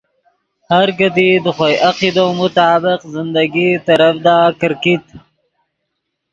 ہر 0.69 0.87
کیدی 0.97 1.27
دے 1.43 1.51
خوئے 1.55 1.75
عقیدو 1.89 2.25
مطابق 2.39 2.99
زندگی 3.15 3.69
ترڤدا 3.85 4.37
کرکیت 4.59 5.05